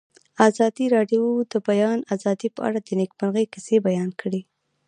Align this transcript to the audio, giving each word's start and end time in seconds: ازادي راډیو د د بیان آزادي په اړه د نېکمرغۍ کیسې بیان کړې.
ازادي 0.49 0.85
راډیو 0.95 1.23
د 1.41 1.43
د 1.51 1.53
بیان 1.67 1.99
آزادي 2.15 2.49
په 2.55 2.61
اړه 2.67 2.79
د 2.81 2.89
نېکمرغۍ 2.99 3.45
کیسې 3.53 3.77
بیان 3.87 4.09
کړې. 4.21 4.41